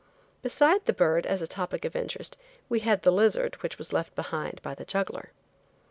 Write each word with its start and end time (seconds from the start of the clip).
Beside 0.41 0.87
the 0.87 0.93
bird 0.97 1.27
as 1.27 1.43
a 1.43 1.45
topic 1.47 1.85
of 1.85 1.95
interest 1.95 2.35
we 2.69 2.79
had 2.79 3.03
the 3.03 3.11
lizard 3.11 3.53
which 3.61 3.77
was 3.77 3.93
left 3.93 4.15
behind 4.15 4.59
by 4.63 4.73
the 4.73 4.83
juggler. 4.83 5.31